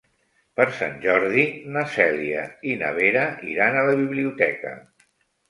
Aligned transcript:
Per 0.59 0.65
Sant 0.77 0.95
Jordi 1.03 1.43
na 1.75 1.83
Cèlia 1.97 2.47
i 2.73 2.75
na 2.81 2.91
Vera 2.97 3.27
iran 3.53 3.79
a 3.83 3.87
la 3.91 3.95
biblioteca. 4.03 4.75